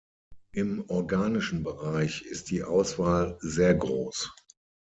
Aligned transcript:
Im 0.51 0.85
organischen 0.89 1.61
Bereich 1.61 2.23
ist 2.23 2.49
die 2.49 2.63
Auswahl 2.63 3.37
sehr 3.43 3.75
groß. 3.75 4.31